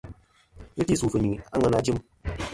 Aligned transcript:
Ghɨ 0.75 0.81
ti 0.87 0.95
sù 0.99 1.05
fɨ̀ 1.11 1.21
nyuy 1.21 1.37
a 1.53 1.55
ŋweyn 1.59 1.77
a 1.77 1.85
jɨm. 1.85 1.97